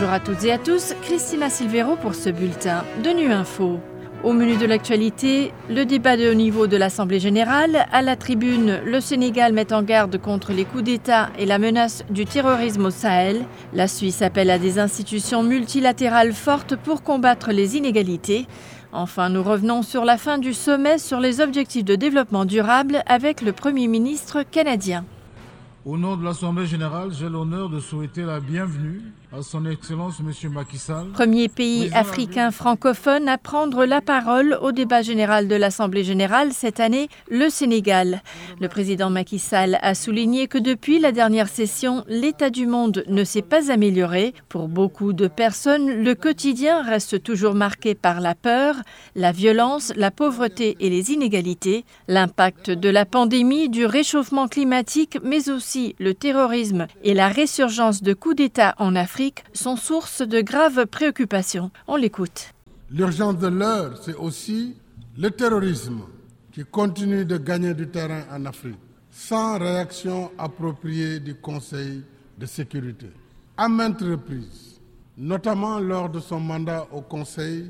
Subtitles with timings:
[0.00, 3.80] Bonjour à toutes et à tous, Christina Silvero pour ce bulletin de Nu Info.
[4.22, 7.84] Au menu de l'actualité, le débat de haut niveau de l'Assemblée générale.
[7.90, 12.04] À la tribune, le Sénégal met en garde contre les coups d'État et la menace
[12.10, 13.44] du terrorisme au Sahel.
[13.74, 18.46] La Suisse appelle à des institutions multilatérales fortes pour combattre les inégalités.
[18.92, 23.42] Enfin, nous revenons sur la fin du sommet sur les objectifs de développement durable avec
[23.42, 25.04] le Premier ministre canadien.
[25.88, 29.00] Au nom de l'Assemblée générale, j'ai l'honneur de souhaiter la bienvenue
[29.30, 30.52] à son Excellence M.
[30.52, 31.08] Macky Sall.
[31.12, 36.80] Premier pays africain francophone à prendre la parole au débat général de l'Assemblée générale cette
[36.80, 38.22] année, le Sénégal.
[38.58, 43.22] Le président Macky Sall a souligné que depuis la dernière session, l'état du monde ne
[43.22, 44.32] s'est pas amélioré.
[44.48, 48.76] Pour beaucoup de personnes, le quotidien reste toujours marqué par la peur,
[49.14, 51.84] la violence, la pauvreté et les inégalités.
[52.08, 58.14] L'impact de la pandémie, du réchauffement climatique, mais aussi le terrorisme et la résurgence de
[58.14, 59.17] coups d'État en Afrique
[59.52, 61.70] sont source de graves préoccupations.
[61.86, 62.52] On l'écoute.
[62.90, 64.76] L'urgence de l'heure, c'est aussi
[65.16, 66.02] le terrorisme
[66.52, 68.78] qui continue de gagner du terrain en Afrique
[69.10, 72.02] sans réaction appropriée du Conseil
[72.38, 73.08] de sécurité.
[73.56, 74.80] À maintes reprises,
[75.16, 77.66] notamment lors de son mandat au Conseil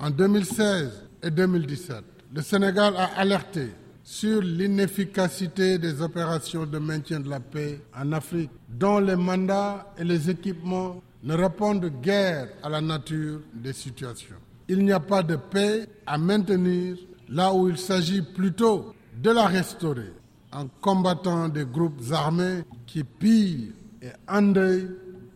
[0.00, 1.96] en 2016 et 2017,
[2.34, 3.68] le Sénégal a alerté
[4.02, 10.04] sur l'inefficacité des opérations de maintien de la paix en Afrique, dont les mandats et
[10.04, 14.36] les équipements ne répondent guère à la nature des situations.
[14.68, 16.96] Il n'y a pas de paix à maintenir
[17.28, 20.12] là où il s'agit plutôt de la restaurer
[20.52, 24.90] en combattant des groupes armés qui pillent et endeuillent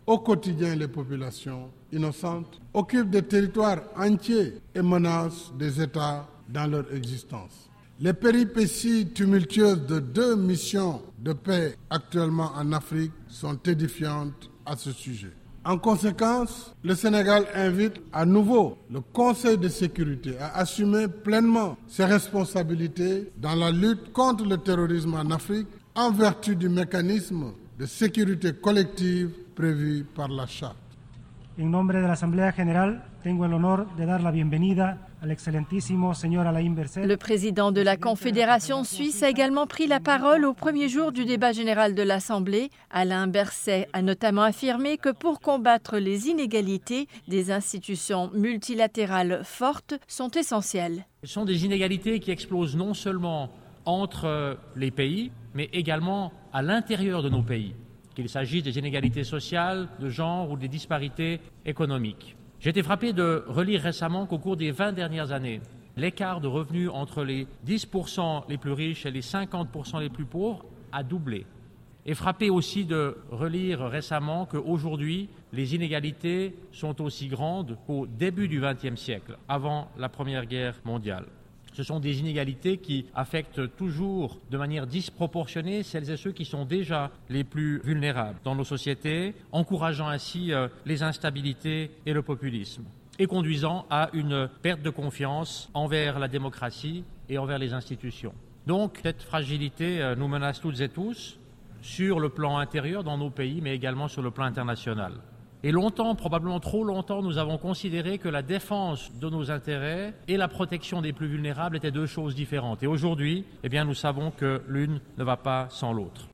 [0.05, 6.93] au quotidien les populations innocentes, occupent des territoires entiers et menacent des États dans leur
[6.93, 7.69] existence.
[7.99, 14.91] Les péripéties tumultueuses de deux missions de paix actuellement en Afrique sont édifiantes à ce
[14.91, 15.31] sujet.
[15.65, 22.05] En conséquence, le Sénégal invite à nouveau le Conseil de sécurité à assumer pleinement ses
[22.05, 28.53] responsabilités dans la lutte contre le terrorisme en Afrique en vertu du mécanisme de sécurité
[28.53, 30.77] collective prévu par la Charte.
[31.59, 37.81] En nombre de l'Assemblée générale, tengo el honor de dar la bienvenida le président de
[37.81, 42.03] la Confédération suisse a également pris la parole au premier jour du débat général de
[42.03, 42.69] l'Assemblée.
[42.91, 50.29] Alain Berset a notamment affirmé que pour combattre les inégalités, des institutions multilatérales fortes sont
[50.29, 51.05] essentielles.
[51.23, 53.49] Ce sont des inégalités qui explosent non seulement
[53.85, 57.73] entre les pays, mais également à l'intérieur de nos pays,
[58.17, 62.35] qu'il s'agisse des inégalités sociales, de genre ou des disparités économiques.
[62.59, 65.61] J'ai été frappé de relire récemment qu'au cours des 20 dernières années,
[65.95, 70.65] l'écart de revenus entre les 10% les plus riches et les 50% les plus pauvres
[70.91, 71.45] a doublé.
[72.07, 78.59] Et frappé aussi de relire récemment qu'aujourd'hui, les inégalités sont aussi grandes qu'au début du
[78.59, 81.27] XXe siècle, avant la Première Guerre mondiale.
[81.77, 86.65] Ce sont des inégalités qui affectent toujours de manière disproportionnée celles et ceux qui sont
[86.65, 92.85] déjà les plus vulnérables dans nos sociétés, encourageant ainsi euh, les instabilités et le populisme
[93.19, 98.33] et conduisant à une perte de confiance envers la démocratie et envers les institutions.
[98.65, 101.37] Donc cette fragilité euh, nous menace toutes et tous
[101.83, 105.13] sur le plan intérieur dans nos pays, mais également sur le plan international.
[105.67, 110.37] Et longtemps, probablement trop longtemps, nous avons considéré que la défense de nos intérêts et
[110.37, 112.83] la protection des plus vulnérables étaient deux choses différentes.
[112.83, 116.29] Et aujourd'hui, eh bien, nous savons que l'une ne va pas sans l'autre.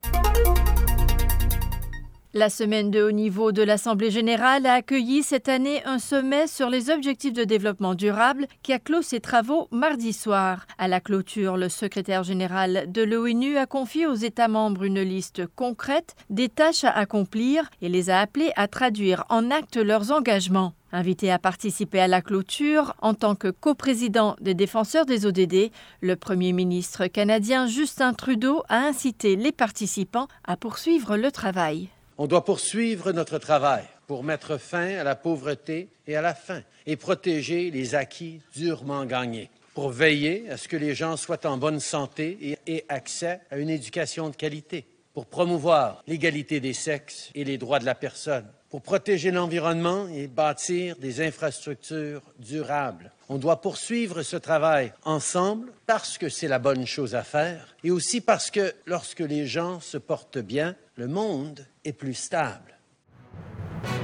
[2.36, 6.68] La semaine de haut niveau de l'Assemblée générale a accueilli cette année un sommet sur
[6.68, 10.66] les objectifs de développement durable qui a clos ses travaux mardi soir.
[10.80, 15.46] À la clôture, le secrétaire général de l'ONU a confié aux États membres une liste
[15.46, 20.74] concrète des tâches à accomplir et les a appelés à traduire en actes leurs engagements.
[20.92, 25.70] Invité à participer à la clôture en tant que coprésident des défenseurs des ODD,
[26.02, 31.90] le Premier ministre canadien Justin Trudeau a incité les participants à poursuivre le travail.
[32.20, 36.62] On doit poursuivre notre travail pour mettre fin à la pauvreté et à la faim
[36.86, 41.58] et protéger les acquis durement gagnés, pour veiller à ce que les gens soient en
[41.58, 44.86] bonne santé et aient accès à une éducation de qualité,
[45.16, 50.28] pour promouvoir l'égalité des sexes et les droits de la personne, pour protéger l'environnement et
[50.28, 53.12] bâtir des infrastructures durables.
[53.34, 57.90] On doit poursuivre ce travail ensemble parce que c'est la bonne chose à faire et
[57.90, 62.78] aussi parce que lorsque les gens se portent bien, le monde est plus stable.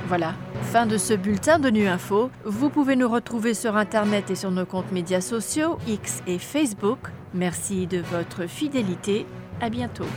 [0.07, 0.33] Voilà,
[0.71, 2.31] fin de ce bulletin de Nu Info.
[2.43, 7.09] Vous pouvez nous retrouver sur Internet et sur nos comptes médias sociaux, X et Facebook.
[7.35, 9.27] Merci de votre fidélité.
[9.61, 10.07] À bientôt.